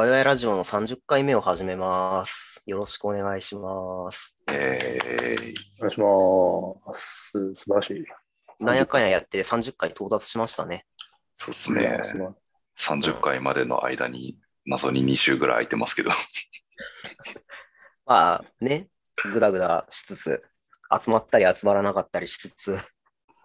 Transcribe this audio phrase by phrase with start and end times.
[0.00, 2.62] ワイワイラジオの30回目を始めます。
[2.64, 4.34] よろしくお願いします。
[4.50, 6.00] えー、お願いし
[6.88, 7.54] ます。
[7.54, 8.64] 素晴らしい。
[8.64, 10.86] なんやかんややって30回到達しましたね。
[11.34, 11.98] そうですね。
[12.02, 12.32] すごい
[12.78, 16.12] 30回までの間に謎に2週ぐらい空いてますけど。
[18.06, 18.88] まあね、
[19.34, 20.42] ぐだぐだしつつ、
[21.04, 22.78] 集まったり集まらなかったりしつつ、は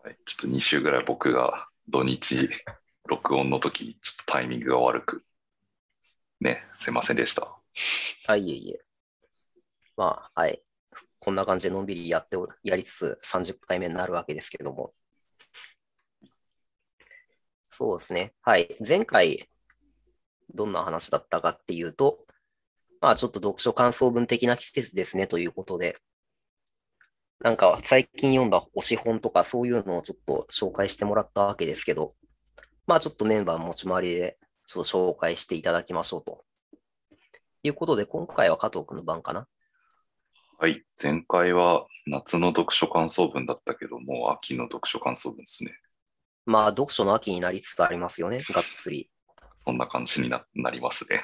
[0.10, 2.50] いちょっと2週ぐらい僕が土日
[3.10, 5.26] 録音の時にちょっとタイミングが悪く。
[6.42, 7.58] ね、すいませんでした。
[8.28, 8.80] あ、いえいえ。
[9.96, 10.62] まあ、はい。
[11.20, 14.94] こんな感じでのんびりやって、やりつつ30回目になるわけですけども。
[17.70, 18.34] そうですね。
[18.42, 18.76] はい。
[18.88, 19.50] 前回、
[20.54, 22.26] どんな話だったかっていうと、
[23.02, 25.98] まあちょっと読書感想文的な季節ですねということで、
[27.40, 32.16] なんか最近読んだ推し本とかそういうのをちょっと紹介してもらったわけですけど、
[32.88, 36.42] まあちょっとメンバー持ち回りでちょっと紹介していただきましょうと。
[37.64, 39.48] いうことで、今回は加藤君の番かな？
[40.58, 45.78] はい、前回は夏の読書感想文だったけど、もう秋の読書感想文ですね。
[46.46, 49.10] まあ読書の秋になりつつありますよね、がっつり。
[49.66, 51.22] そんな感じにななりますね。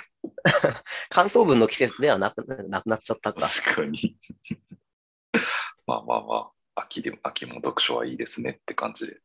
[1.09, 3.41] 感想文の季節ではなくなくなっちゃったか。
[3.41, 4.17] 確かに。
[5.85, 9.19] まあまあまあ、秋で秋も読書はいいですねって感じで。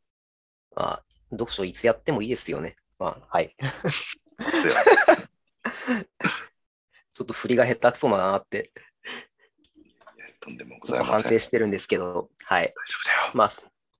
[0.74, 2.76] まあ、読書いつやってもいいですよね。
[2.98, 3.54] まあ、はい。
[7.12, 8.72] ちょっと振りが下手くそだなって、
[10.40, 11.14] とんでもございません。
[11.22, 12.64] 反省してるんですけど、はい。
[12.64, 13.30] 大丈夫だよ。
[13.34, 13.52] まあ、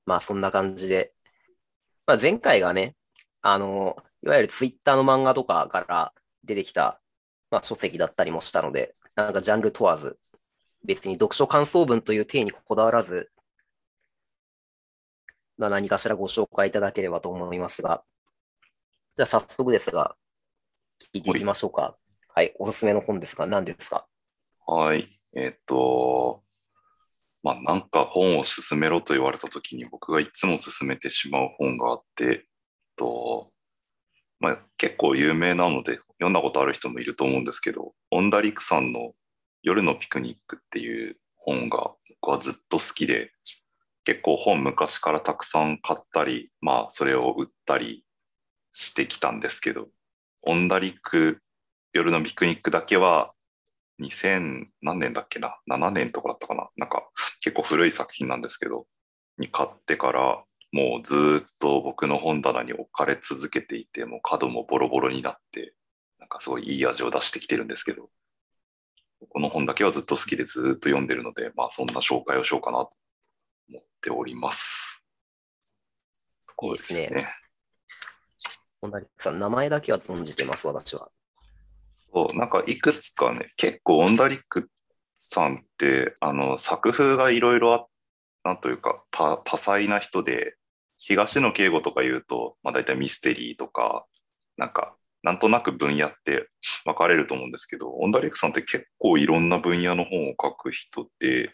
[0.07, 1.13] まあ、そんな感じで。
[2.07, 2.95] まあ、前回がね、
[3.43, 6.13] あの、いわゆるツイッターの漫画とかから
[6.45, 7.01] 出てきた、
[7.51, 10.19] まあ、書籍だったりもしたので、なんかジャンル問わず、
[10.85, 13.31] 別に読書感想文という体にこだわらず、
[15.59, 18.05] まあ、何かしらご紹介いただければと思いますが、
[19.17, 20.15] じゃあ早速ですが、
[21.15, 21.97] 聞いていきましょうか。
[22.35, 24.07] はい、おすすめの本ですが、何ですか？
[24.67, 25.19] はい。
[25.35, 26.43] えっ、と、
[27.43, 32.41] まあなんか本を勧めろと言われたときに僕がいつも勧めてしまう本があって、えっ
[32.95, 33.53] と、
[34.39, 39.15] まあ結構有名なので読んだことある人もいると思うんですけど、オンダリクさんの
[39.63, 41.91] 夜のピクニックっていう本が
[42.21, 43.31] 僕はずっと好きで、
[44.05, 48.05] 結構本昔からたくさん買ったり、まあそれを売ったり
[48.79, 49.89] してきたんですけど、
[50.43, 51.41] オンダリク
[51.95, 53.33] 夜のピクニックだけは
[54.03, 56.69] 2000何年だっけな？7年とかだったかな？
[56.77, 57.09] なんか
[57.41, 58.87] 結構古い作品なんですけど
[59.39, 65.73] に買ってからもうずーっと僕の本棚に置かれ続けていてもう角もボロボロになって
[66.19, 68.11] なんかすごいいい味を出してきてるんですけど
[69.31, 72.91] この本だけはずっと好きでずーっと読んでるのでまあそんな紹介をしようかなと
[73.71, 75.03] 思っております。
[76.63, 77.27] いいですね。
[78.91, 81.09] 本田さん、名前だけは存じてます、私は。
[81.95, 84.71] そう、なんかいくつかね、結構オンダリック
[85.15, 87.87] さんって、あの、作風がいろいろあ、
[88.45, 90.57] なんというか、多多彩な人で、
[90.99, 94.07] 東野圭吾とか言うと、まあ大体ミステリーとか、
[94.57, 96.49] なんか、なんとなく分野って
[96.85, 101.53] 分かれると思うんですけど、オンダリックさんって結構いろんな分野の本を書く人で、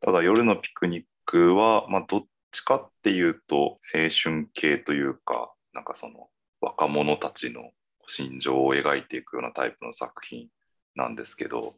[0.00, 6.28] ただ夜のピクニックは、まあどっちかっていうと、青春系というか、なんかその
[6.60, 7.70] 若者たちの
[8.06, 10.48] 心情を描いていくようなタイプの作品
[10.94, 11.76] なんですけど、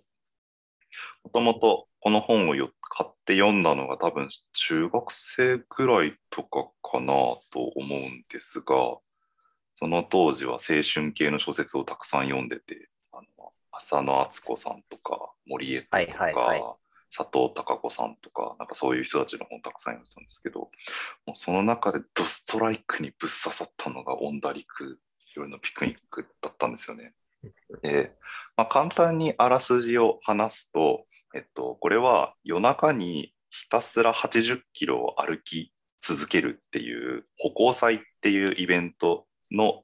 [1.24, 7.12] もともとこの本をよ買って読んだのが多分中学生ぐらいとかかな
[7.50, 8.98] と思うんですが、
[9.74, 16.62] その当時は青春系の小説をたくさん読んでて、あの浅野敦子さんとか森江とか、はいはいはい。
[17.14, 20.68] 佐藤孝子さんとか、なんかそういう人たちの本たくさん読んでたんですけど、も
[21.28, 24.98] うその中でドストライクにぶっ刺さったのがオンダリク
[25.36, 27.14] 夜のピクニックだったんですよね。
[27.82, 28.12] で、
[28.56, 39.82] まあ、簡単にあらすじを話すと、えっと、これは夜中にひたすら80キロを歩き続けるっていう歩行祭っていうイベントの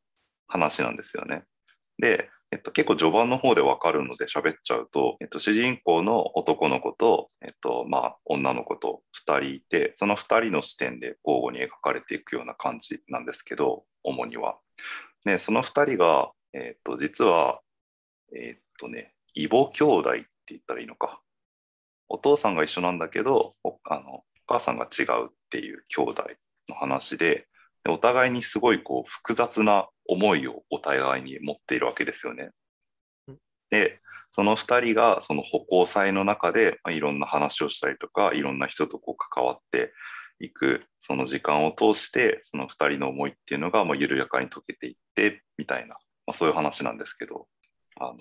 [0.49, 1.45] 話なんですよね。
[1.99, 14.59] で、えっと、結構序盤の方で分かるので喋っちゃうと、えっと、主人公の男の子と、えっとまあ、女の子と2人いてその2人の視点で交互に描かれていくような感じなんですけど主には。
[15.25, 17.61] でその2人が、えっと、実は
[18.33, 21.21] えっとね異母兄弟って言ったらいいのか
[22.09, 26.25] お父さんが一緒なんだけどおあのお母さんが違うっていう兄弟
[26.69, 27.49] の話で
[27.89, 32.51] お互いにすごいこう複雑な思いをお互いに持っているわけですよね。
[33.71, 34.01] で
[34.31, 39.93] その2人がその歩行祭の中で、ま、いろんな話をしたりとかいろんな人とこう関わって
[40.39, 45.97] いくその時間を通してその2人の思いっていうのがまあ緩やかに解けていってみたいな、ま
[46.29, 47.47] あ、そういう話なんですけど
[47.99, 48.17] あの、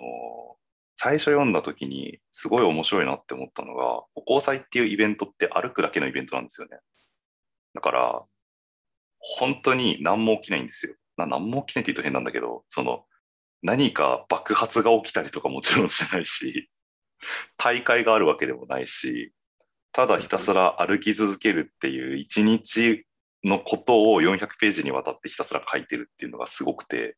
[0.95, 6.77] 最初読んだ時にすごい面白いなって思ったのが、歩行祭っていうイベントって歩くだけのイベントなんですよね。
[7.73, 8.23] だから、
[9.37, 10.95] 本当に何も起きないんですよ。
[11.17, 13.05] な何も起きないって言うと変なんだけど、その、
[13.63, 16.69] 何か爆発が起きたりとかもちろんしないし、
[17.57, 19.33] 大会があるわけでもないし、
[19.91, 23.05] ただひたすら歩き続けるっていう一日
[23.43, 27.17] のことを400ページにわたってひたすら書いてるっていうのがすごくて、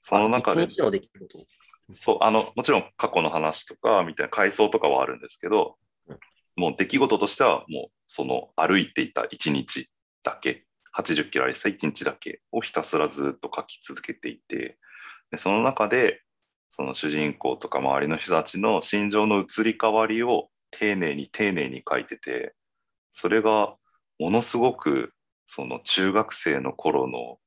[0.00, 1.46] その中で、あ一日の出来事。
[1.92, 6.18] そう、あの、もちろん過去の話とか、みたいな回想とかはあるんですけどうん、
[6.56, 9.90] もう出来事としては、もうその歩いていた一日
[10.22, 10.66] だけ、
[10.98, 14.78] 80キロ歩いてた一日だけをひたすらずっと書き続けていて、
[15.30, 16.22] でその中で、
[16.70, 22.54] その主人公とか周りの人たちの心情の移り変わりを丁寧に丁寧に書いてて、
[23.10, 23.76] それが
[24.18, 25.14] ものすごく、
[25.46, 27.38] その中学生の頃の、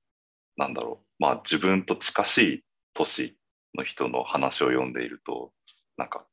[0.58, 2.64] なんだろう、まあ自分と近しい
[2.94, 3.38] 年
[3.76, 5.52] の人の話を読んでいると、
[5.98, 6.26] なんか、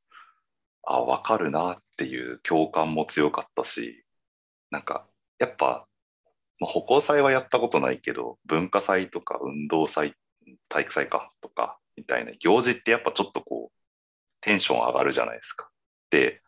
[0.87, 4.05] あ、わかるなっていう共感も強かったし、
[4.71, 5.07] なんか、
[5.39, 5.87] やっぱ、
[6.61, 10.15] まあ、歩行祭はやったことないけど、文化祭とか運動祭、
[10.69, 13.79] 体育祭かとか、みたいな行事ってやっぱちょっとこう、
[14.41, 15.71] テンション上がるじゃないですか。
[16.11, 16.43] で、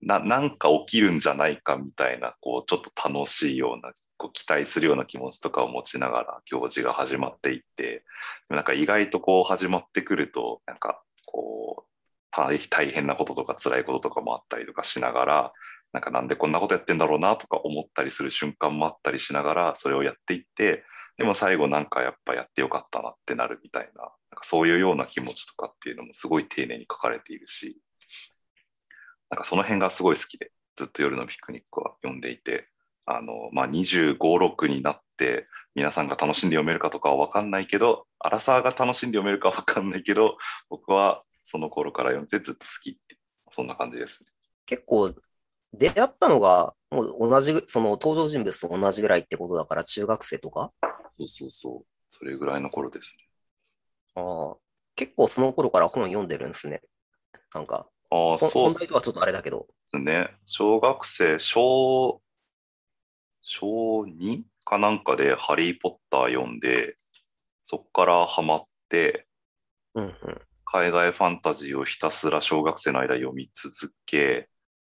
[0.00, 8.04] ななんか起きるんじゃないかみたいな、こう、ちょっと楽しいような、こう期待するような気持ちとかを持ちながら行事が始まっていって、
[8.48, 11.92] なんか意外とこう始まってくると、なんかこう
[12.32, 12.58] 大
[12.90, 15.52] 変なこととか辛いこととかもあったりとかしながら、
[15.92, 20.84] なんかなんでこんなことやってんだろうなとか思ったりする瞬間もあったりしながら、それをやっていって、
[21.18, 27.78] でも最後なんかやっぱやってよかったなってなるみたいな、なんかそういうような気持ちとかっていうのもすごい丁寧に書かれているし、
[29.30, 32.68] なんかその辺がすごい好きで、ずっと夜のピクニックは読んでいて、
[33.04, 40.36] あの、まあ、25、6になって、皆さんが楽しんで読めるかとかは分かんないけど、アラサーが楽しんで読めるかは分かんないけど、
[40.68, 43.16] 僕はその頃から読んでずっと好きって、
[43.48, 44.28] そんな感じですね。
[44.66, 45.12] 結構、
[45.72, 50.68] 出会ったのが、もう同じぐ、その登場人物と同じぐらいってことだから、中学生とか？
[51.10, 51.86] そうそうそう。
[52.08, 54.22] それぐらいの頃ですね。
[54.22, 54.56] ああ、
[54.94, 56.82] 結構その頃から本読んでるんですね。
[57.54, 59.66] なんか、ああ、そうで本題とはちょっとあれだけど。
[59.86, 60.30] すね。
[60.44, 62.20] 小学生、小、
[63.40, 64.42] 小 2?
[64.64, 66.96] かなんかでハリー・ポッター読んで、
[67.64, 69.26] そっからハマって、
[69.94, 70.40] うんうん。
[70.64, 74.48] 海外ファンタジーをひたすら小学生の間読み続け、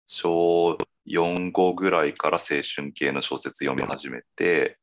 [0.05, 4.77] 小4、5ぐらいから青春系の小説読み始めて、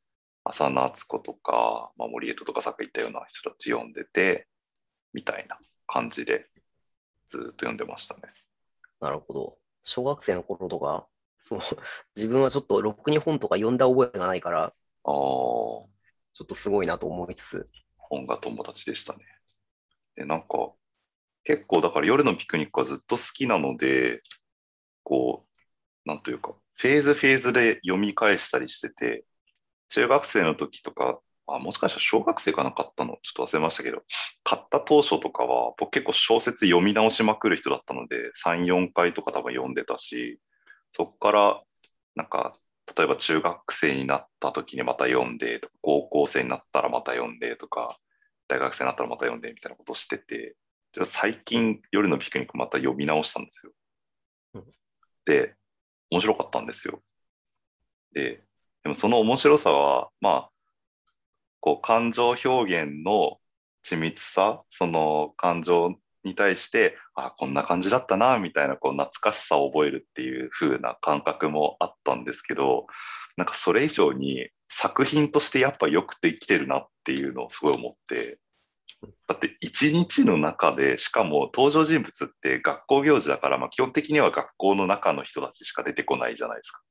[0.44, 4.46] 浅野敦子とか、まあ、森江戸とかさっき言ったような人たち読んでて、
[5.12, 6.46] みたいな感じで
[7.26, 8.22] ずっと読んでましたね。
[9.00, 9.58] なるほど。
[9.82, 11.06] 小学生の頃とか、
[11.38, 11.60] そう
[12.14, 14.72] 自分はちょっとろくに本とか読んだ覚えがないから、ああ、
[15.04, 15.86] ちょ
[16.42, 17.68] っとすごいなと思いつつ。
[17.96, 19.24] 本が友達でしたね。
[20.16, 20.72] で、なんか、
[21.44, 24.22] 結構だから夜のピクニックはずっと好きなので、
[25.02, 29.24] こう、なんというか、フェーズフェーズで読み返したりしてて、
[29.88, 34.02] 中学生の時とか、あもしかしたら小学生かな買ったの、ちょっと忘れましたけど、
[34.44, 40.40] 買った当初とかは、僕結構小説読み直しまくる人だったので、3、4回とか多分読んでたし、
[40.92, 41.62] そこから、
[42.14, 42.52] なんか、
[42.96, 47.96] 例えば中学生になった時にまた読んでとか、高校生になったらまた読んでとか、
[48.48, 50.56] 大学生になったらまた読んでみたいなことしてて、
[51.04, 53.72] 最近夜のピクニックまた読み直したんですよ。
[55.24, 55.54] で、
[56.10, 57.02] 面白かったんですよ。
[58.12, 58.42] で、
[58.82, 60.50] でもその面白さは、まあ、
[61.60, 63.38] こう感情表現の
[63.84, 72.86] 緻密さ、その感情に対して、あ、こんな感じだったな、みたいなこう懐かしさを覚えるっていう風な感覚もあったんですけど、
[73.36, 78.38] なんかそれ以上に作品としてやっぱよくできてるなっていうのをすごい思って、
[79.26, 86.82] だって一日の中で、しかも登場人物って学校行事だから、まあ基本的には学校の中の人たちしか出てこないじゃないですか。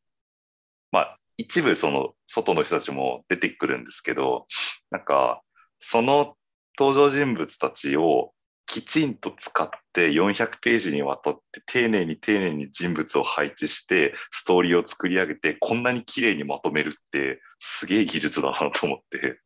[0.92, 4.48] まあ一部その外の人たちも出てくるんですけど、
[4.90, 5.42] なんか
[5.80, 6.36] その
[6.78, 8.32] 登場人物たちを
[8.66, 19.40] きちんと使って400ページにわたって丁寧に丁寧に人物を配置してストーリーを作り上げてこんなに綺麗にまとめるってすげえ技術だなと思って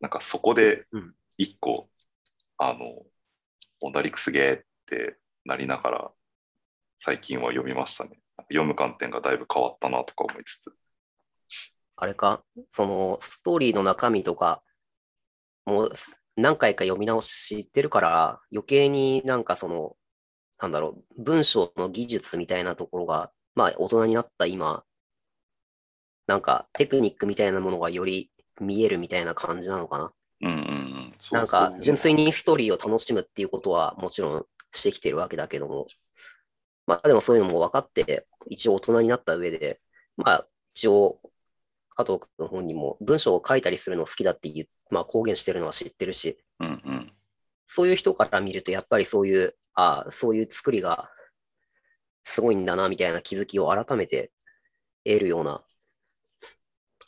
[0.00, 1.14] なんかそこでうん。
[1.40, 1.88] 一個、
[2.56, 2.84] あの
[3.80, 6.10] オンダリクすげえってなりながら
[6.98, 8.20] 最近は読みましたね。
[8.50, 10.72] 読む観点がだいぶ変わったなとか思いつつ。
[11.96, 14.62] あれか、そのストーリーの中身とか、
[15.64, 15.90] もう
[16.36, 19.96] 何回か読み直し知ってるから、余計になんかその、
[20.60, 24.84] なんだろう、文章の技術みたいなところが、まあ大人になった今、
[26.26, 30.12] なんかテクニックみたいなものがより見えるみたいな感じなのかな？
[30.42, 31.12] うんうんうん。
[31.32, 35.86] なんか純粋にストーリーを楽しむっていうことはもちろんしてきてるわけだけども、
[36.86, 39.80] まあでもそういうのも分かって、一応大人になった上で、
[40.16, 41.20] まあ一応
[41.90, 47.12] 加藤君本人も文章を書いたりするの好きだっていう、まあ公言してるのは知ってるし、うんうん、
[47.66, 51.10] そういう人から見るとやっぱりそういう、ああ、そういう作りが
[52.24, 54.32] すごいんだなみたいな気づきを改めて
[55.04, 55.62] 得るような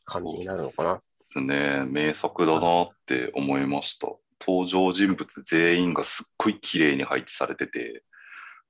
[0.04, 1.00] 感じになるのかな。
[1.31, 1.85] ですね。
[1.87, 4.09] 名作だなって思いました。
[4.45, 8.03] 登場人物全員がすっごい綺麗に配置されてて、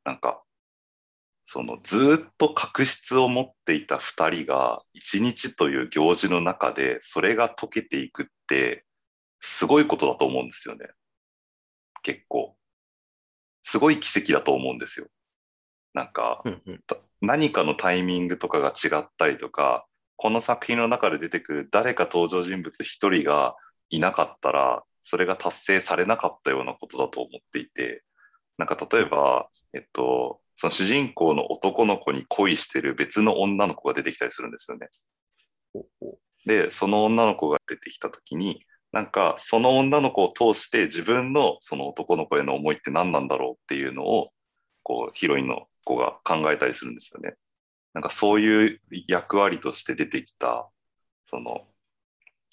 [0.04, 0.42] なんか、
[1.44, 8.84] そのずっと確執を持っていた2人が一日という行事の中でそれが解けていくって
[9.40, 10.86] すごいことだと思うんですよね。
[12.02, 12.56] 結構。
[13.62, 15.06] すごい奇跡だと思うんですよ。
[15.94, 16.44] なんか、
[17.20, 19.86] 何かのタイミングとかが違ったりとか、
[20.22, 23.56] この作品の中で出てくる誰か登場人物一人が
[23.88, 28.04] いなかったら、それが達成されなかったようなことだと思っていて、
[28.58, 34.88] なんか例えば、えっと、その主人公の男の子に恋してる別の女の子が出てきたりするんですよね。
[36.44, 44.28] で、その女の子が出てきた時に、なんかその女の子を通して自分のその男の子への思いって何なんだろうっていうのを
[44.82, 47.36] こうヒロインの子が考えたりするんですよね。
[47.94, 50.68] なんかそういう役割として出てきた
[51.26, 51.66] その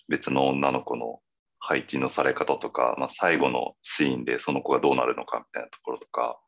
[0.07, 1.19] 別の女の子の
[1.59, 6.39] 配置のされ方とか、まあ、最後のシーンでその子がどうなるのかみたいなところとか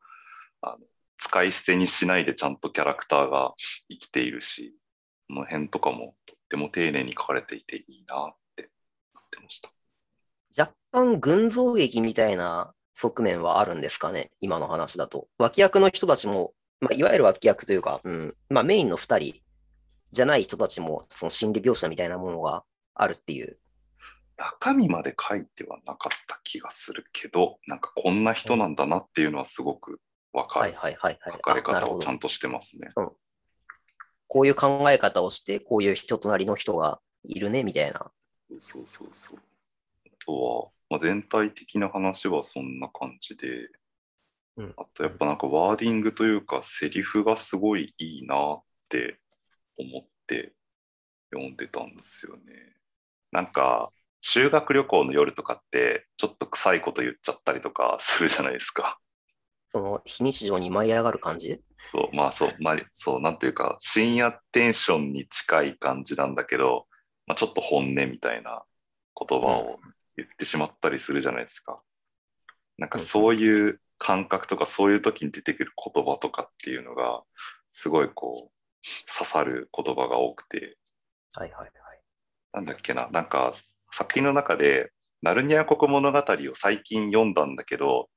[0.62, 0.78] あの
[1.18, 3.52] 使い捨てにしないでちゃんとキャラクターが
[3.90, 4.74] 生きているし
[5.28, 8.70] この辺とかもとっても丁寧に書かれていていいなって
[9.14, 9.70] 思ってました。
[10.58, 15.28] 若干群像劇みたいな側面はあるんですかね今の話だと。
[15.38, 19.40] 脇役の人たちもまあ、いわゆる脇役というか、うん、まあ、メインの2人
[20.12, 23.58] じゃない人たちも、その心理描写みたいなものがあるっていう。
[24.36, 30.00] 中身まで書いてはなかった気がするけど、なんかこんな人なんだなっていうのはすごく
[30.32, 30.66] わかる。
[30.66, 32.88] はいはいはい、はい、書かれ方をちゃんとしてますね。
[32.96, 33.10] うん。
[34.26, 38.10] こういう考え方をして、こういう人となりの人がいるね、みたいな。
[38.58, 39.38] そうそうそう。
[40.06, 43.68] あとは、まあ、全体的な話はそんな感じで、
[44.58, 49.18] あとやっぱなんかワーディングというかセリフがすごいいいなって
[49.78, 50.52] 思って
[51.32, 52.42] 読んでたんですよね。
[53.32, 53.90] なんか
[54.20, 58.98] 修学旅行の夜とかってちょっと臭いこと言っちゃったりとかするじゃないですか。
[59.70, 61.62] その非日常に舞い上がる感じ？
[61.78, 66.86] そう、まあそう、まあ、そう、なんていうか深夜テンションに近い感じなんだけど、
[67.26, 68.64] まあ、ちょっと本音みたいな
[69.16, 69.78] 言葉を
[70.16, 71.80] 言ってしまったりするじゃないですか。
[72.76, 77.20] なんかそういう感覚とかそういう時に出てくる言葉とかっていうのが
[77.70, 78.50] すごいこう
[79.06, 80.78] 刺さる言葉が多くて、
[81.34, 81.70] はいはいはい、
[82.54, 83.52] なんだっけななんか
[83.92, 84.90] 作品の中で
[85.20, 88.08] 「ナルニア国物語」を最近読んだんだけど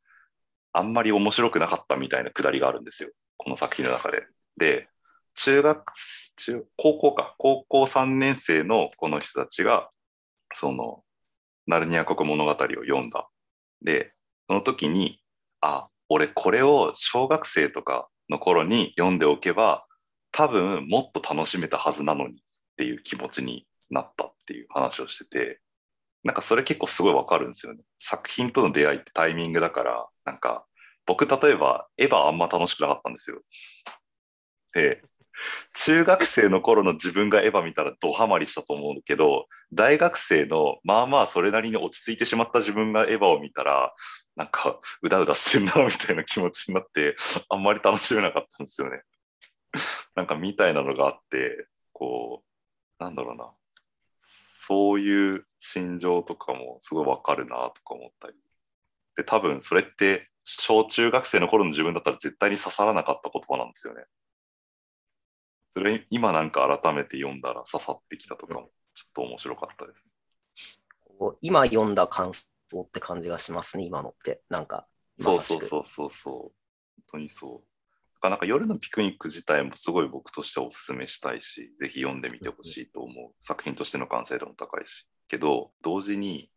[0.72, 4.26] あんまり面白くなかったみたいなくだりがあるんですよこの作品の中で。
[4.56, 4.88] で
[5.36, 5.94] 中学
[6.38, 9.90] 中高校か高校3年生のこの人たちが
[10.54, 11.04] その
[11.68, 13.28] ナルニア国物語を読んだ。
[13.82, 14.14] で
[14.48, 15.23] その時に
[15.64, 19.86] あ俺これを小学生とかの頃に読んでおけば
[20.32, 22.38] 多分もっと楽しめたはずなのにっ
[22.76, 25.60] ていう気持ちになったっていう話をしてて
[26.24, 27.82] なんかそれ結構すごいわかるんですよね。
[28.00, 30.66] 作品との出会いってタイミングだからなんか
[31.06, 33.42] 僕例えばエヴァあんま楽しくなかったんですよ。
[34.74, 35.02] で
[35.74, 43.94] 中学生の頃の自分がエヴァ見たらドハマりしたと思うけど大学生のまあまあそれなりに落ち着いてしまった自分がエヴァを見たら
[44.36, 47.16] なんかうだうだしてんなみたいな気持ちになって
[47.50, 49.02] あんまり楽しめなかったんですよね。
[50.16, 52.44] なんかみたいなのがあってこ
[53.00, 53.52] うなんだろうな
[54.22, 58.36] そういう心情とかもすごいわかるなとか思ったり
[59.16, 64.06] で多分それって小中学生の頃の自分だったら絶対に刺さらなかった言葉なんですよね。
[65.76, 70.06] それ今なんか改めて読んだら刺さってきたとかもちょっと面白かったです、
[71.42, 72.44] 今読んだ感想
[72.82, 74.42] って感じがしますね、今のって。
[74.50, 74.88] なんか。
[75.20, 76.36] そうそうそうそうそう。
[76.36, 76.52] 本
[77.12, 77.64] 当にそ
[78.24, 78.30] う。
[78.30, 83.34] なんか夜のピクニック自体もすごい僕としてはおすすめしたいし、ぜひ読んでみてほしいと思う。
[83.40, 85.08] 作品としての完成度も高いし。
[85.28, 86.50] けど、同時に、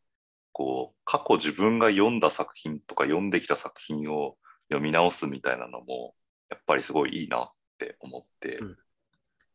[0.53, 4.37] こう、過去自分が読んだ作品とか読んできた作品を
[4.69, 6.15] 読み直すみたいなのも、
[6.51, 8.77] やっぱりすごいいいなって思って、うん、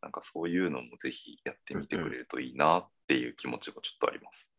[0.02, 4.52] なんかそういうのもぜひやってみてくれるといいなっていう気持ちがちょっとあります。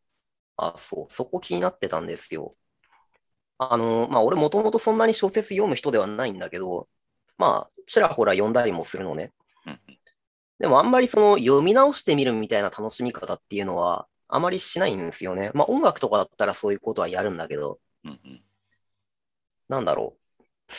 [0.56, 2.54] あ、そう、そこ気になってたんですよ。
[3.58, 6.88] あの、まあ、俺もともとそんなに小説読む人ではないんだけど、
[7.38, 9.32] まあ、ちらほら読んだりもするのね。
[10.58, 15.50] でもあんまりその読み直してみるみたいな楽しみ方っていうのは、あまりしないんですよね。
[15.54, 17.80] まあ音楽とかだったらそういうことはやるんだけど。
[19.68, 20.72] なんだろう。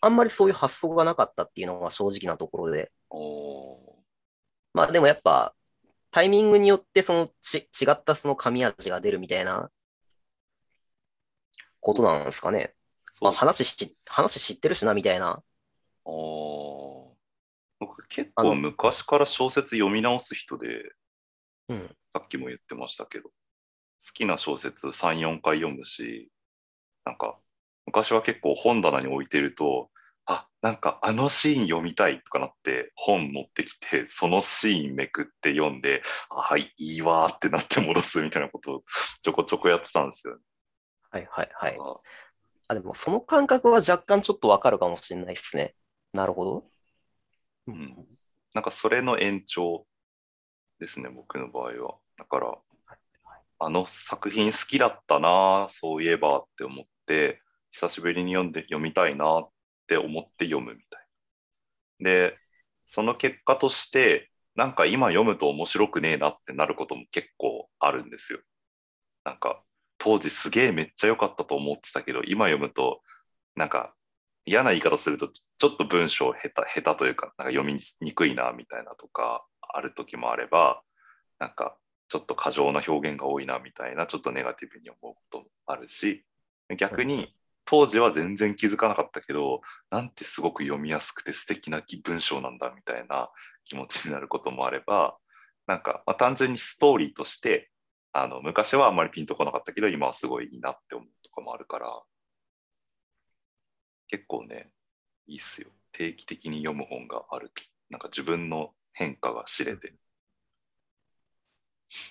[0.00, 2.92] あんまりそういう発想がなかったっていうのが正直なところで。
[4.72, 5.54] まあでもやっぱ、
[6.10, 9.70] タイミングによってそのち違ったその神味が出るみたいな
[11.80, 12.74] ことなんですかね。
[13.20, 15.42] まあ話し、話知ってるしなみたいな。
[16.04, 20.92] 僕結構昔から小説読み直す人で、
[21.68, 21.96] うん。
[22.12, 23.32] さっきも言ってましたけど、好
[24.14, 26.30] きな小説3、4回読むし、
[27.04, 27.38] なんか、
[27.86, 29.90] 昔は結構本棚に置いてると、
[30.26, 38.82] あ、なんかあのシーン読みたいとかなって本持ってきて、そのシーンめくって読んで、あはい、いいわーってなって戻すみたいなことを
[39.22, 40.40] ちょこちょこやってたんですよね。
[41.10, 41.76] はいはいはい。
[41.78, 41.96] あ
[42.68, 45.74] あ、でもその感覚は若干ちょっとわかるかもしれないですね。
[46.12, 46.64] なるほど。
[47.66, 48.06] ううん。
[48.54, 49.86] なんかそれの延長
[50.78, 51.98] ですね、僕の場合は。
[52.16, 52.54] だから、
[53.58, 57.40] あの作品好きだったな、そういえばって思って、
[57.70, 59.50] 久しぶりに読んで読みたいなっ
[59.84, 61.06] って思って読むみたい。
[62.00, 62.34] で、
[62.86, 68.40] その結果として、なんか今読むと面白くねえなってなることも結構あるんですよ。
[69.24, 69.62] なんか、
[69.98, 73.02] 当時すげえめっちゃ良かったと思ってたけど、今読むと、
[73.56, 73.94] なんか
[74.46, 80.82] 嫌な言い方すると、ちょっと文章下手、下手というか、なんか読みにくいなみたいなとか、ある時もあれば、
[81.38, 81.76] なんか
[82.08, 86.24] ちょっと過剰な表現が多いなみたいな、ちょっとネガティブに思うこともあるし、
[86.76, 87.34] 逆に
[87.64, 93.30] 当時は全然気づかなかったけど、なんてすごく読みやすくて素敵な文章なんだみたいな
[93.64, 95.16] 気持ちになることもあれば、
[95.66, 97.70] なんか、まあ、単純にストーリーとして、
[98.12, 102.02] あの昔はあんまりピンとこなかったけど、今はすごいいいなって思うとかもあるから、
[104.08, 104.70] 結構ね、
[105.26, 105.68] いいっすよ。
[105.92, 107.62] 定期的に読む本があると。
[107.90, 109.94] なんか自分の変化が知れて。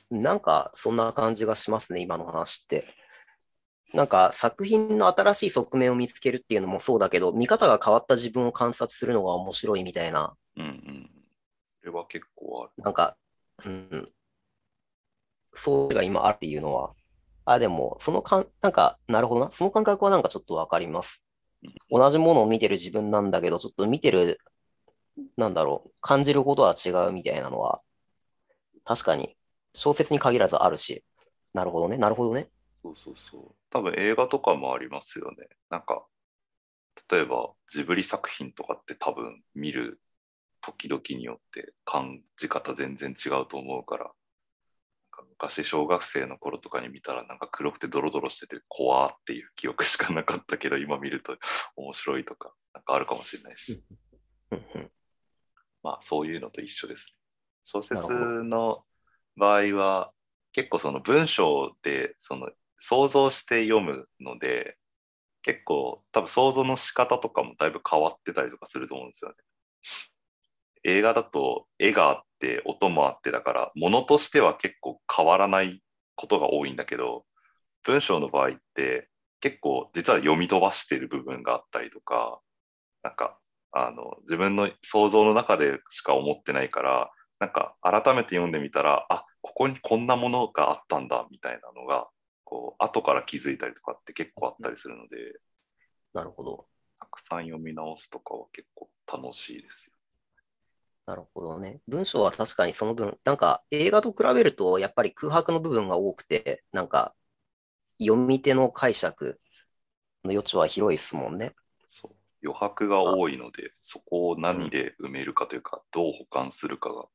[0.09, 3.02] なんかそんな感じがしますね、今の話って。
[3.93, 11.09] なんか作品の新しい側面を見つけるっていうのもそうだけど、見方が変わった自分を観察するのが面白いみたいな、うんうん。
[11.79, 12.83] それは結構ある。
[12.83, 13.15] なんか、
[13.65, 14.05] うん、
[15.53, 16.93] そういうのが今あるっていうのは、
[17.45, 21.23] あ、でも、そのかん、なんか、なるほどな、その感覚はなんかちょっとわかります。
[21.89, 24.39] 同じものを見てる自分なんだけど、ちょっと見てる、
[25.37, 27.81] なんだろう、感じることは違うみたいなのは、
[28.85, 29.37] 確かに
[29.73, 31.03] 小説に限らずあるし、
[31.53, 32.49] なるほどね、なるほどね。
[32.81, 33.62] そうそうそう。
[33.73, 35.47] 多分映画とかもありますよね。
[35.71, 36.05] なんか、
[37.11, 39.99] 例えばジブリ作品とかって多分見る
[40.61, 44.11] 時々によって感じ方全然違うと思うから、
[45.09, 51.35] か昔小学生の頃とかに見たらなんか黒くてドロドロしてて怖っていう記憶しかなかったけど、今見ると
[51.75, 53.83] 面白いとか、なんかあるかもしれないし、
[55.81, 57.17] まあそういうのと一緒ですね。
[57.63, 58.85] 小説の
[59.35, 60.13] 場合は
[60.51, 62.51] 結構その文章でその
[62.85, 64.75] 想像して読むので
[65.41, 69.37] 結構多分想像の仕方とかもだいぶ変わってたりとかすると思うんですよね。
[70.83, 75.81] 映画だと絵があって音もあってだから物としては結構変わらない
[76.15, 77.23] ことが多いんだけど
[77.83, 79.07] 文章の場合って
[79.39, 82.41] 結構実は読み飛ばしてる部分があったりとか
[83.01, 83.37] なんか
[83.71, 92.07] あの自分の想像の中でしか思ってないからなんか改めて読んでみたらあここにこんなものがあったんだみたいなのが
[92.53, 95.39] こう後から気づいたりとかって結構あったりするので
[96.13, 96.67] なるほど。
[96.99, 99.95] たくさん読み直すとかは結構楽しいですよ。
[101.07, 101.81] なるほどね。
[101.87, 107.15] 文章は確かにその分、なんか映画と比べるとやっぱり空白の部分が多くて、なんか
[107.99, 109.39] 読み手の解釈
[110.23, 111.53] の余地は広いですもんね。
[111.87, 117.05] そう余白が多いのでそこを何で埋めるかというか、どう保管するかが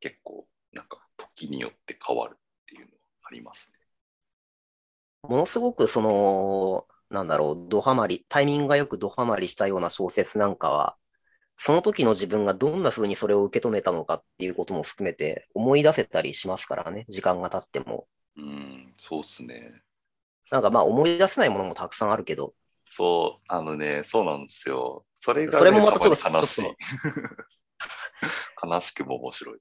[0.00, 2.90] 結構なんか時によって変わるっていうのは
[3.24, 3.75] ありますね。
[5.28, 10.96] ものすごくその、なんだろう、ドハマり、タイミングがよくドハマりしたような小説なんかは、
[11.56, 18.06] その時の自分がどんな風にそれを受け止めたのかっていうことも含めて思い出せたりしますからね、時間が経っても。
[18.36, 19.80] うん、そうっすね。
[20.50, 22.52] なんかまあ思い出せないものもたくさんあるけど、
[22.88, 25.04] そう、あのね、そうなんですよ。
[25.14, 26.64] それが、ね、それもまたちょっと悲しい。
[28.62, 29.58] 悲しくも面白い。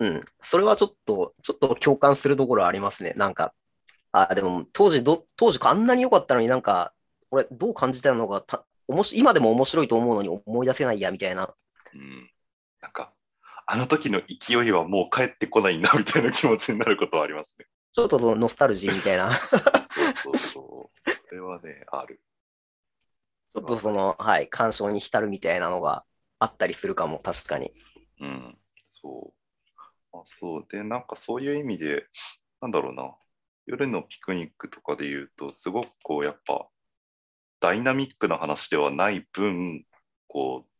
[0.00, 3.12] うん、それはちょっと、ちょっと共感するところはありますね。
[3.16, 3.54] なんか、
[4.12, 6.92] あ、でも当時ど、当時あんなに良かったのになんか、
[7.30, 11.54] これどう感じたのかた、おもし今でも面白いと思うのに思い出せないや、みたいな。
[11.94, 12.30] うん。
[12.80, 13.12] なんか、
[13.66, 17.66] あの時の勢いはもう帰ってこないな、みたいな気持ちになることはありますね。
[17.92, 19.30] ちょっとノスタルジーみたいな。
[19.32, 21.10] そうそう。
[21.28, 22.20] それはね、ある。
[23.52, 26.04] ちょっとその、はい、感傷に浸るみたいなのが
[26.38, 27.72] あったりするかも、確かに。
[28.20, 28.58] うん。
[28.90, 30.18] そう。
[30.18, 30.66] あそう。
[30.68, 32.06] で、なんかそういう意味で、
[32.60, 33.14] なんだろうな、
[33.66, 36.68] 夜のピクニックとかで言うと、すごくこう、やっぱ、
[37.60, 39.84] ダイナミックな話ではない分、
[40.28, 40.70] こう、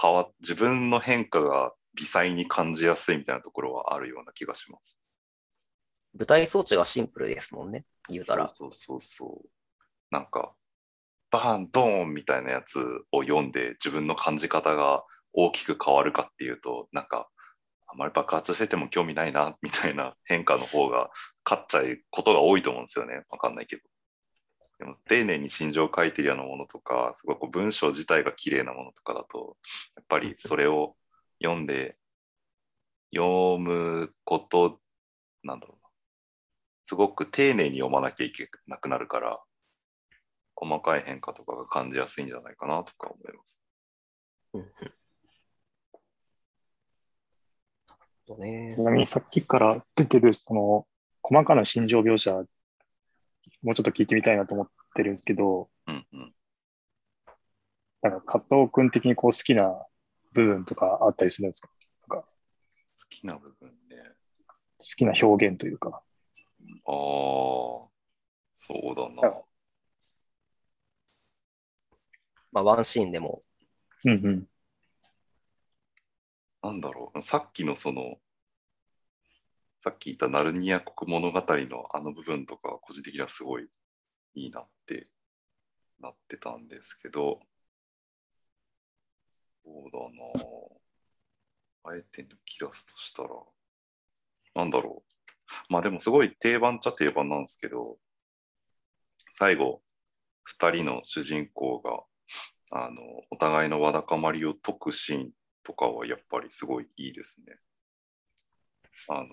[0.00, 4.98] 変わ自分の変化が微細に感じやすいみたいなところはあるような気がします。
[6.14, 8.48] 舞台装置がシンプルですもんね、言うたら。
[8.48, 9.48] そうそうそうそう。
[10.10, 10.54] なんか、
[11.30, 12.78] バーン、ドーンみたいなやつ
[13.12, 17.28] を読んで自分の感じ方が大きく変わるかっていうと、なんか、
[17.88, 21.10] あまり爆発してても興味ないなみたいな変化の方が
[21.44, 23.22] 勝っちゃうことが多いと思うんですよね。
[23.30, 23.82] わかんないけど。
[24.78, 29.56] でも丁寧に心情を書いてるようなものとか、すごいこう文章自体が綺麗なものとかだと、
[29.96, 30.96] やっぱりそれを
[31.42, 31.96] 読んで、
[33.12, 34.80] 読むこと、
[35.42, 35.88] なんだろうな。
[36.84, 39.40] すごく丁寧に読まなきゃいけなくなるから、
[40.54, 43.62] 細かい変化とかが感じやすいんじゃないかなとか思います。
[48.28, 50.86] うんうんそうねちなみにさっきから出てる、その、
[51.22, 56.34] 細かな心情描写、もうちょっと聞いてみたいなと思ってるんですけど、うんうん。
[58.02, 59.84] なんか加藤君的にこう好きな
[60.32, 61.68] 部分とかあったりするんですか？
[62.10, 62.24] 好
[63.08, 63.96] きな部分ね。
[64.78, 65.88] 好きな表現というか。
[65.90, 66.02] ああ、
[66.86, 67.88] そ
[68.74, 69.42] うだな。
[72.52, 73.40] まあ、ワンシーンでも。
[74.04, 74.46] うんうん。
[76.68, 77.22] なんだろう。
[77.22, 78.18] さっきのその、
[79.78, 83.68] さっき言ったナルニア国物語のあの部分とか個人的にはすごい
[84.34, 85.08] いいなって
[85.98, 87.40] なってたんですけど、
[89.64, 89.98] そうだ
[91.88, 91.94] な。
[91.94, 93.30] あえて抜き出すとしたら、
[94.54, 95.02] なんだろ
[95.70, 95.72] う。
[95.72, 97.96] まあでもすごい定番っちゃ定番なんですけど、
[99.36, 99.80] 最後、
[100.42, 102.02] 二人の主人公が、
[102.70, 103.00] あの、
[103.30, 105.30] お互いのわだかまりを解くシーン
[105.62, 107.56] とかはやっぱりすごいいいですね。
[109.08, 109.26] あの、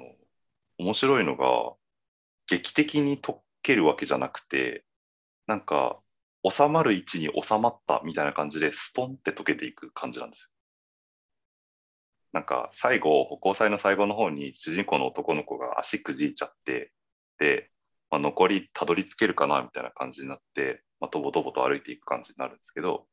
[0.78, 1.76] 面白いのが、
[2.48, 4.86] 劇的に解けるわけじゃなくて、
[5.48, 6.00] なんか、
[6.48, 10.56] 収まる位置に収まったみたいな感じで、ストンって解けていく感じなんですよ。
[12.34, 16.92] なんか、最後、歩行祭の最後の方に、主人公の男の子が足くじいちゃって、
[17.38, 17.72] で、
[18.12, 23.08] まあ、残りたどり着けるかなみたいな感じになって、まあ、とぼとぼと歩いていく感じになるんですけど、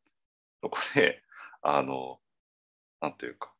[0.62, 1.22] そこで、
[1.62, 2.18] あの、
[3.02, 3.52] なんというか、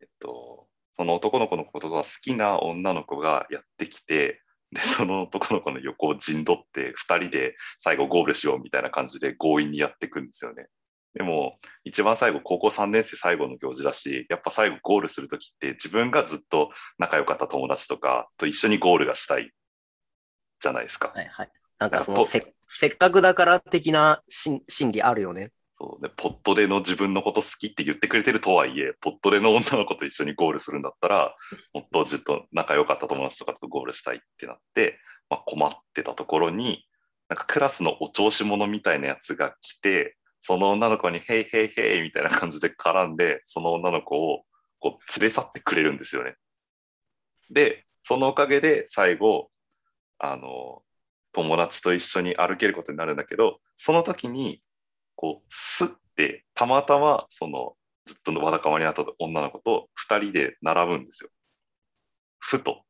[0.00, 10.68] えっと、その男の子のことが好きな女の子がやってきて、で、その男の子の横を陣取って、二人で最後ゴールしようみたいな感じで強引にやっていくんですよね。
[11.12, 19.50] でも、一番最後、高校3年生最後の行事だし、やっぱ最後ゴールするときって自分がずっと仲良かった友達とかと一緒にゴールがしたい
[20.60, 21.10] じゃないですか。
[21.12, 21.50] はいはい。
[21.80, 25.50] なんかそのせ、せっかくだから的な心心理あるよね。
[25.80, 31.34] そうでポットでの自分のこと好きって言ってくれてるとはいえ、ポットでの女の子と一緒にゴールするんだったら、
[31.72, 36.86] もっとずっと仲良かった友達とかとゴールしたいってなって、まあ、困ってたところに、
[37.30, 44.44] なんかクラスのお調子者みたいなやつが来て、その女の子に、ヘイヘイヘイみたいな感じで絡んで、その女の子を
[44.80, 46.36] こう連れ去ってくれるんですよね。
[47.48, 49.50] で、そのおかげで最後、
[50.18, 50.82] あの、
[51.32, 54.62] 友達と一緒に歩けることになるんだけど、その時に、
[55.20, 61.30] こう、スッて、たまたま、その、ずっとわだかまりになった女の子と二人で並ぶんですよ。
[62.38, 62.84] ふと、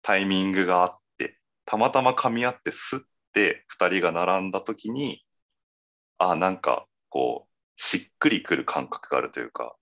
[0.00, 3.00] タイミングがあって、たまたま噛み合ってスッ
[3.34, 5.22] て二人が並んだ時に、
[6.16, 9.76] あ、なんか、こう、しっくりくる感覚があるというか、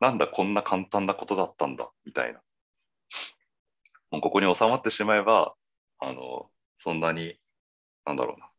[0.00, 2.40] なんだ、こんな簡単なことだったんだ、みたいな。
[4.10, 5.54] もうここに収まってしまえば、
[6.00, 7.38] あの、そんなに、
[8.04, 8.50] なんだろうな、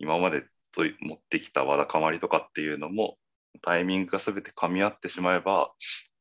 [0.00, 0.42] 今まで
[0.74, 3.16] と持ってきたわだかまりとかっていうのも、
[3.62, 5.72] タイミングが全て噛み合ってしまえば、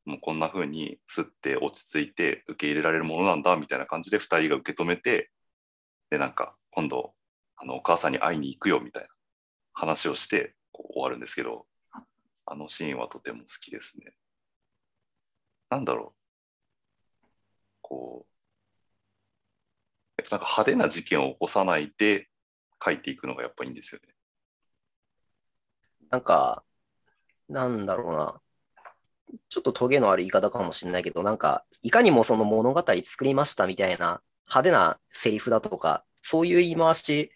[0.05, 5.31] もうこんな風にすって落ち着いて受け入れられるものなんだみたいな感じで2人が受け止めて、
[6.09, 7.13] で、なんか今度、
[7.55, 9.09] あのお母さんに会いに行くよみたいな
[9.73, 11.65] 話をしてこう終わるんですけど、
[12.45, 14.13] あのシーンはとても好きですね。
[15.69, 16.19] なんだろう。
[17.81, 18.33] こう、
[20.17, 22.27] やっぱなんか派手な事件を起こさないで
[22.83, 24.13] 書いていくのがやっぱいいんですよね。
[26.13, 26.63] なんか、
[27.49, 28.39] なんだろうな。
[29.49, 37.32] ちょっとトゲのある言い方かもしれないけど、なんか、いかにもその物語作りましたみたいな派手なセリフだとか、そういう言い回し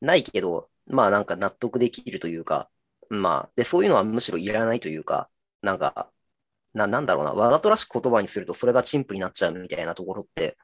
[0.00, 2.70] ないけど、まあなんか納得できるというか、
[3.10, 5.28] まあ、で、そういうのはむしろいらないというか、
[5.60, 6.10] なんか、
[6.72, 10.56] な、なんだろうな、わざとらしく言葉にするとそれが陳腐になっちゃうみたいなところって、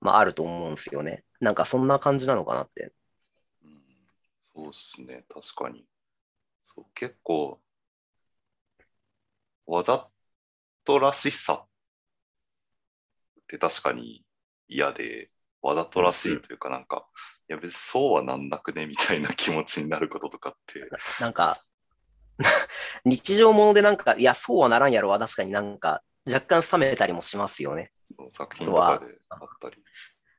[0.00, 1.24] まああると思うんですよね。
[1.40, 2.92] なんかそんな感じなのかなって。
[3.64, 3.82] うん、
[4.54, 5.84] そうっすね、確かに。
[6.60, 7.60] そう結構、
[9.66, 10.08] わざ
[10.84, 11.68] とらしさっ
[13.46, 14.24] て確かに
[14.68, 15.30] 嫌で、
[15.62, 17.06] わざとらしいというかなんか、
[17.48, 20.88] いや別にそうはなんなくねみたいな気持ちになることとかって、
[21.20, 21.62] なんか、
[23.04, 27.90] 日常ものでなんか、いや、そうはならんやろは確かになんか、若干冷めたりもしますよね。
[28.30, 29.82] 作品とかであったり。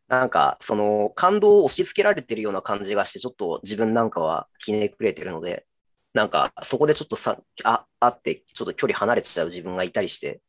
[0.07, 5.67] なんか、その、感動を押し付けられてるような感じがして、ちょっと自分なんかはひねくれてるので、
[6.13, 10.41] なんか、そこでちょっとさ、あ、あって、ちょっと距離離れちゃう自分がいたりして、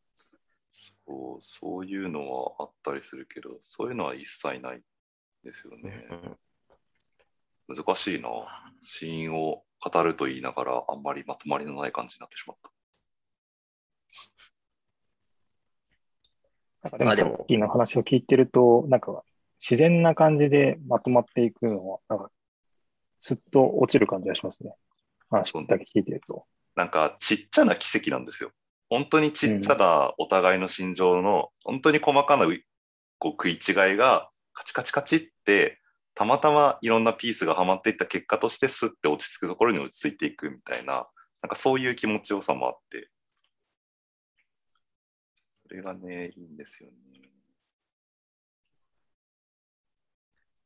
[0.70, 4.82] そうそういうのはあったりするけど、そういうのは一切ない
[5.42, 6.06] ですよね。
[7.68, 8.28] 難しいな。
[8.82, 12.70] シーンを語ると言いながら、あんまりまとまりのない感じになってしまった。
[16.82, 19.22] なんかでもさっきの話を聞いてると、なんか
[19.60, 22.30] 自然な感じでまとまっていくのは、なんか
[23.18, 24.74] すっと落ちる感じがしますね。
[25.30, 26.44] 話だけ聞いてると。
[26.76, 28.52] なんかちっちゃな奇跡なんですよ。
[28.88, 32.46] 本当にちっちゃなお互いの心情の、本当に細かな
[33.18, 35.78] こう食い違いがカチカチカチって、
[36.14, 41.06] たまたまいろんなピースがはまっていった結果としてスッて落ち着くところに落ち着いていくみたいな、
[41.40, 43.08] なんかそういう気持ちよさもあって、
[45.52, 47.30] それがね、いいんですよね。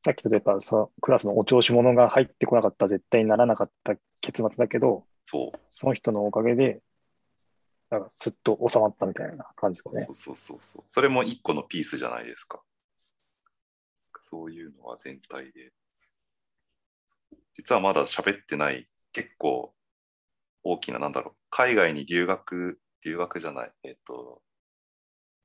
[0.05, 5.59] さっき例えばさ、クラスのお調子者が入ってこなかったら絶対にならなかった結末だけど、そう。
[5.71, 6.83] その人のおかげで、
[7.89, 10.13] なんかすっと収まったみたいな感じですねそ。
[10.13, 10.83] うそうそうそう。
[10.91, 12.61] それも一個のピースじゃないですか。
[14.21, 15.73] そういうのは全体で。
[17.55, 19.73] 実はまだ喋ってない、結構
[20.65, 24.43] 大きな、なんだろう、海外に留学、留学じゃない、えっと、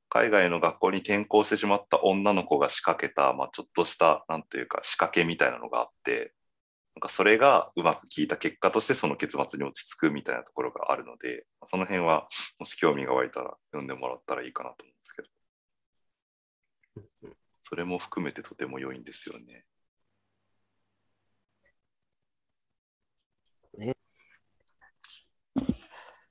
[0.09, 6.33] 海外の学校に転校してしまった女の子が仕掛けた、まあ、ちょっとした、なんというか、仕掛けみたいなのがあって、
[6.95, 12.27] なんかそれがうまく効いた結果としてその結末に落ち着くみたいなところがあるので、その辺は
[12.59, 15.29] もし興味が湧いたら読んでもらったらいいかなと思うんですけど。
[17.61, 19.65] それも含めてとても良いんですよね。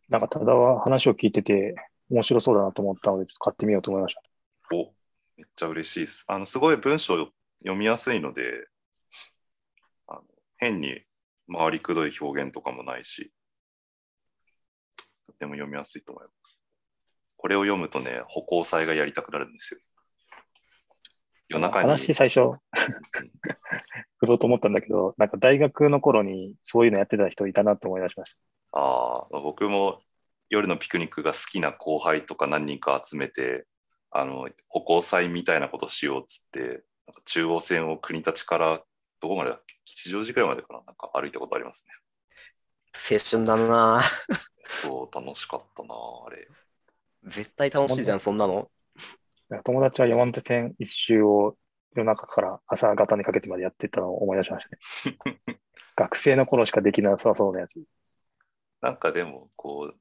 [0.08, 1.74] なんかただは話を聞いてて
[2.10, 4.22] 面白そうだなと思ったので、ちょっと買ってみようと思いました。
[4.74, 4.92] お
[5.36, 6.24] めっちゃ嬉しいです。
[6.28, 7.16] あのすごい文章
[7.60, 8.66] 読みやすいので、
[10.06, 10.22] あの
[10.56, 11.02] 変に
[11.52, 13.32] 回りくどい表現とかもないし、
[15.26, 16.62] とても読みやすいと思います。
[17.36, 19.80] これを読むとね、歩行祭がやりたくなるんですよ。
[21.48, 21.84] 夜中に。
[21.84, 22.58] 話最初、
[24.18, 28.34] 振ろうと思ったんだけど、なんか大学の頃にそういうのやってた人いたなと思い出しまし
[28.72, 28.80] た。
[28.80, 30.02] ああ、僕も
[30.50, 33.66] 夜のピクニックが好きな後輩とか何人か集めて、
[34.10, 38.82] あの、歩行祭みたいなことしようっつって、なんか中央線を国立から
[39.20, 39.76] どこまでだっけ？
[39.84, 40.82] 吉祥寺くらいまでかな？
[40.86, 41.92] なんか歩いたことありますね。
[42.94, 44.00] 青春だな
[44.64, 45.94] そう、楽しかったな
[46.26, 46.48] あれ。
[47.24, 48.70] 絶対楽しいじゃん、そんなの。
[49.64, 51.56] 友達は山手線一周を
[51.94, 54.66] 夜中から朝方にかけてまでやってたのを思い出しまし
[55.04, 55.60] たね。
[55.96, 57.82] 学生の頃しかできなさそうなやつ。
[58.80, 59.98] なんかでも、こう、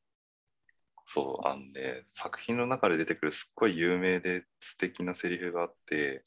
[1.10, 6.26] そう、あのね、作品の中で出てくるすっごい有名で素敵なセリフがあって、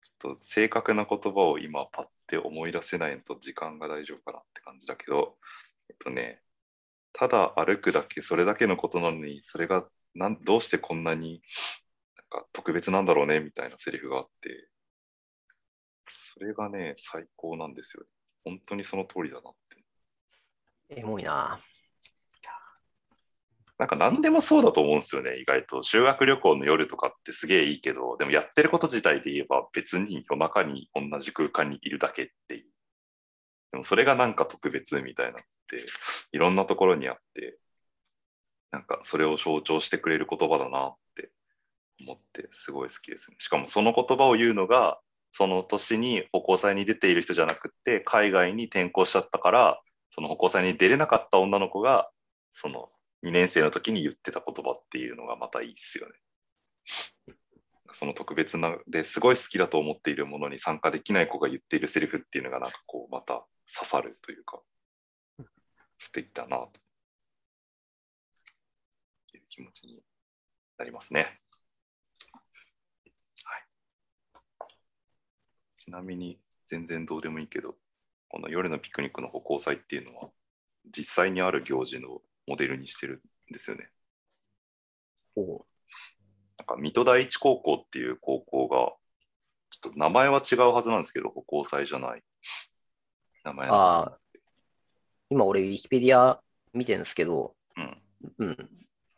[0.00, 5.36] ちょっと正確な言葉を今パッて思い出せないのと時間が大丈夫かなって感じだけど、
[5.90, 6.40] えっとね、
[7.12, 11.42] ただ歩くだけ、それだけのことなのに、それがなんどうしてこんなに
[12.16, 14.70] なんか特別なんだろうねみたいなセリフがあって、
[16.08, 18.04] それがね、最高なんですよ。
[18.42, 19.52] 本当にその通りだなっ
[20.88, 21.00] て。
[21.02, 21.58] エモいな
[23.82, 25.82] なんか何でもそうだと思うんですよね、意外と。
[25.82, 32.66] 修学旅行の夜とかってすげえいいけど、でもやってること自体で言えば別に夜中に同じ空間にいるだけっていう。
[33.72, 35.78] でもそれがなんか特別みたいなのって
[36.30, 37.58] いろんなところにあって、
[38.70, 41.32] なんかそれを象徴してくれる言葉だなって
[42.06, 43.36] 思ってすごい好きですね。
[43.40, 45.00] しかもその言葉を言うのが、
[45.32, 52.08] その年に歩行祭に出ている人じゃなくて、海外に転校しちゃったから、その歩行祭に出れなかった女の子が、
[52.52, 52.88] その
[53.24, 56.14] 2年生の時に言ってた言葉っていうのがまたいいっすよね。
[57.92, 64.60] その特別なですごい好きだと思っているものに参加できない子が言っているセリフっていうのがなんかこうまた刺さるというか
[65.98, 66.80] 素敵だなと
[69.36, 70.00] いう気持ちに
[70.78, 71.40] なりますね。
[73.44, 73.62] はい、
[75.76, 77.76] ちなみに全然どうでもいいけど
[78.28, 80.30] この夜のピクニックの歩行祭っていうのは
[80.90, 83.90] 実際にある行事のモデルにしてるんですよね。
[85.36, 85.66] おう
[86.58, 88.76] なんか水戸第一高校っていう高校が、
[89.70, 92.22] ちょっと名前は違うはずなんですけど、歩行祭じゃない
[93.44, 94.18] 名前ああ、
[95.30, 98.02] 今俺、ウィキペディア見てるんですけど、うん。
[98.38, 98.56] うん。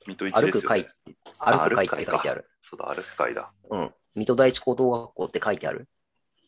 [0.06, 2.50] 水戸一歩く会ですよね。、歩く会って歩く会書いてある。
[2.60, 3.52] そうだ、歩く会だ。
[3.70, 3.94] うん。
[4.14, 5.88] 水戸第一高等学校って書いてある。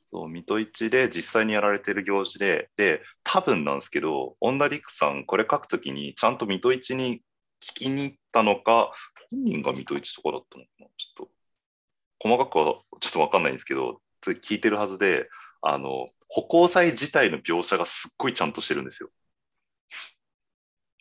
[0.08, 7.22] そう、水戸一で実際にやられてる行事で、で、多分なんですけど、恩田陸さん、これ書くときに、ちゃんと水戸一に
[7.60, 8.92] 聞きに行ったのか、
[9.30, 10.86] 本人が水戸一とかだったのかな？
[10.96, 11.30] ちょっと、
[12.20, 12.64] 細かくは
[13.00, 15.28] ちょっとわかんないんですけど、聞いてるはずで、
[15.60, 19.10] あの、歩行祭自体の描写がすっごいちゃんとしてるんですよ。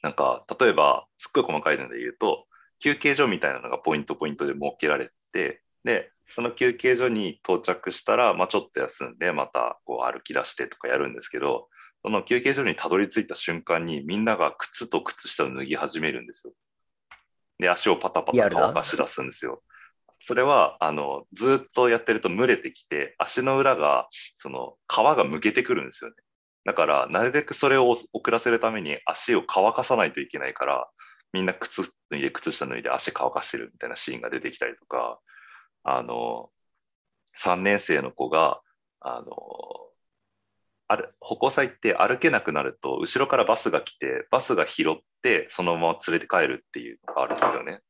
[0.01, 2.47] なんか、例えば、すっごい細かいので言うと、
[2.79, 11.69] 休憩所みたいなのがポイントポイントで設けられてて、で、その休憩所に到着したら、まあ、ちょっと休んで、またこう歩き出してとかやるんですけど、
[12.03, 16.53] その休憩所にたどり着いた瞬間に、みんなが靴と靴下を脱ぎ始めるんですよ。
[17.59, 19.63] で、足をパタパタ乾かし出すんですよ。
[20.19, 26.15] それは、あの、ずっとやってると蒸れてきて、足の裏が、その、皮がむけてくるんですよね。
[26.63, 30.89] だから、なるべくそれを遅らせるために足を乾かさないといけないから、
[31.31, 35.19] みんな靴脱いで、靴下脱いで足乾かしてるみたいなシーンが出てきたりとか、
[35.85, 36.49] あの、
[37.37, 38.59] 3年生の子が、
[38.99, 39.31] あの、
[40.87, 47.81] ある歩行祭って歩けなくなると、後ろからバスが来て、バスが拾って、そのまま連れて帰るっていうのがあるんですよね。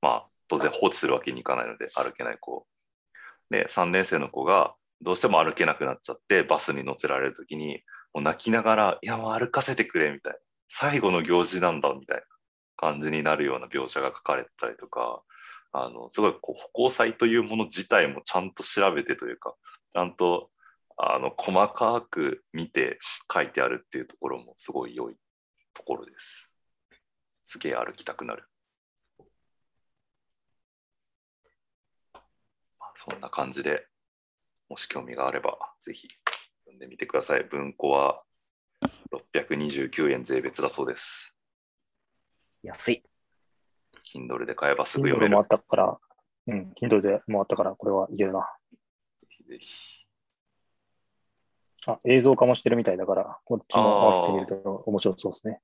[0.00, 2.66] まあ、当然放置するわけにいかないので、歩けない子。
[3.50, 10.38] で、3年生の子が、どうしても歩けなくなっちゃって、バスに乗せられるときに、もう泣きながら、いや、もう歩かせてくれ、みたいな。
[10.68, 12.22] 最後の行事なんだ、みたいな
[12.76, 15.22] 感じになるような描写が書かれてたりとか、
[15.76, 19.56] あの、すごいこう歩行祭というもの自体もちゃんと調べてというか、
[19.92, 20.50] ちゃんと、
[20.96, 23.00] あの、細かく見て
[23.32, 25.16] 書いてあるっていうところもすごい良い
[25.74, 26.48] ところです。
[27.42, 28.44] すげえ歩きたくなる。
[32.78, 33.88] まあそんな感じで、
[34.68, 36.06] もし興味があれば、ぜひ
[36.66, 37.42] 読んでみてください。
[37.42, 38.22] 文庫は
[39.10, 41.34] 629円税別だそうです。
[42.62, 43.02] 安い。
[44.04, 45.48] Kindle で買えばすぐ読 Kindle もあめるっ。
[45.48, 45.98] たから、
[46.46, 48.40] うん、Kindle でもあったから、これはいけるな。
[49.20, 50.04] ぜひぜひ。
[51.86, 54.54] あ、映像化もしてるみたいだから、こっちも合わせてみると
[54.86, 55.60] 面白そうですね。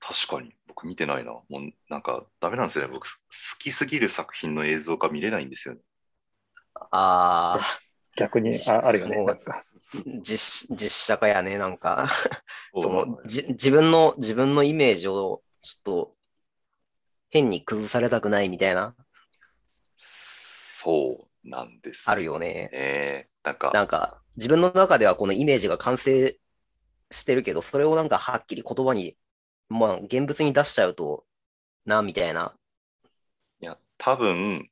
[0.00, 1.32] 確かに、僕見てないな。
[1.32, 2.92] もうなんかダメなんですよね。
[2.92, 3.20] 僕、好
[3.58, 5.80] きすぎる作品の映像化見れないんですよね。
[6.92, 7.58] あ
[8.16, 9.16] 逆に、ああるよね。
[10.22, 12.06] 実、実写化やね、なんか。
[12.76, 16.16] そのじ自分の、自分のイメージをちょっと
[17.30, 18.94] 変に崩されたくないみたいな、
[19.96, 22.08] そうなんです。
[22.08, 22.70] あるよね。
[22.72, 26.38] えー、なんか、なんか、自分の中ではこのイメージが完成
[27.10, 29.16] してるけど、それをなんかはっきり言葉に、
[29.68, 31.24] まあ、現物に出しちゃうと、
[31.84, 32.54] な、みたいな。
[33.60, 34.70] いや、多分、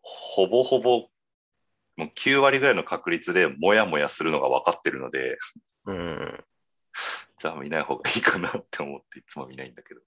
[0.00, 1.08] ほぼほぼ、
[1.96, 5.38] もう9割ぐらいの確率でもやもやするのが分かってるので、
[5.84, 6.44] うん。
[7.38, 10.00] じゃあ見ない方がいいかなって思っていつも見ないんだけど。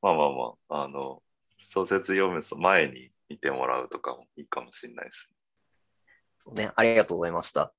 [0.00, 1.22] まあまあまあ、あの、
[1.56, 5.30] 小説読む前に見てもらうとかもいいかもしれないです。
[6.44, 7.74] そうね、ありがとうございました。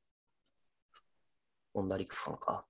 [1.74, 2.66] オンダリクさんか。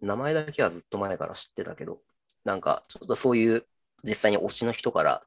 [0.00, 2.00] 名前だけはずっと前から知ってたけど、
[2.44, 3.66] なんか、ちょっとそういう
[4.04, 5.22] 実際に推しの人から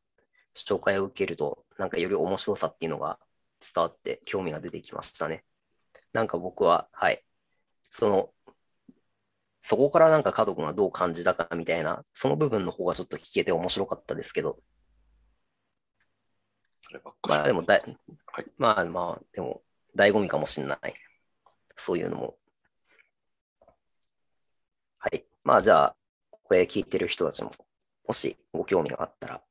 [0.55, 3.19] 紹介を受けると、なんかより面白さっていうのが
[3.61, 5.43] 伝わって興味が出てきましたね。
[6.13, 7.23] なんか僕は、はい。
[7.91, 8.33] その、
[9.61, 14.59] そこからなんか家族がどう感じたかみたいな、その部分の方がちょっと聞けて面白かったですけど、
[16.81, 17.37] そればっかり。
[17.37, 17.81] まあでもだい、
[18.25, 19.61] はいまあまあ、でも、
[19.95, 20.93] 醍醐味かもしれない。
[21.75, 22.37] そういうのも。
[24.99, 25.25] はい。
[25.43, 25.95] まあじゃあ、
[26.31, 27.51] これ聞いてる人たちも、
[28.07, 29.43] もしご興味があったら、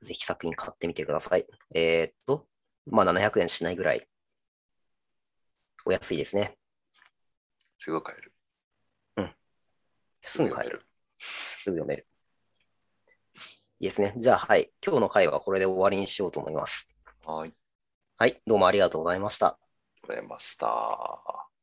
[0.00, 1.46] ぜひ作品買ってみてください。
[1.74, 2.46] えーっと、
[2.86, 4.06] まあ700円しないぐらい、
[5.86, 6.56] お安いですね。
[7.78, 8.33] すぐ買える。
[10.26, 10.82] すぐ買える。
[11.18, 12.06] すぐ読める。
[13.80, 14.14] いいですね。
[14.16, 14.70] じゃあ、はい。
[14.84, 16.88] 今日の回はこれで終わりにしようと思います。
[17.24, 17.54] はい。
[18.16, 18.42] ありはい。
[18.46, 19.46] どうもありがとうございました。
[19.46, 19.58] がと
[20.04, 21.53] うございました。